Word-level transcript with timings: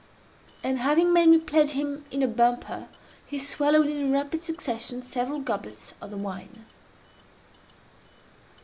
And, 0.63 0.79
having 0.79 1.13
made 1.13 1.29
me 1.29 1.37
pledge 1.37 1.73
him 1.73 2.05
in 2.09 2.23
a 2.23 2.27
bumper, 2.27 2.87
he 3.23 3.37
swallowed 3.37 3.85
in 3.85 4.11
rapid 4.11 4.43
succession 4.43 4.99
several 5.03 5.39
goblets 5.41 5.93
of 6.01 6.09
the 6.09 6.17
wine. 6.17 6.65